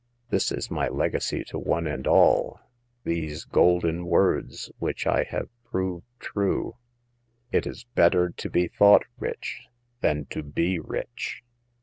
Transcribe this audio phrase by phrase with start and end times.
[0.31, 2.59] This is my legacy to one and all—
[3.03, 6.75] these golden words, which I have proved true:
[7.11, 9.67] * It is better to be thought rich
[9.99, 11.43] than to be rich.'